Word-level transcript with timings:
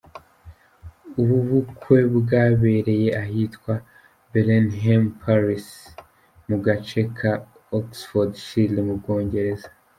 Ubu 1.21 1.37
bukwe 1.47 1.99
bwabereye 2.17 3.07
ahitwa 3.23 3.73
Blenheim 4.31 5.03
Palace, 5.21 5.77
mu 6.47 6.57
gace 6.65 7.01
ka 7.17 7.31
Oxfordshire 7.77 8.79
mu 8.87 8.95
Bwongereza. 9.01 9.67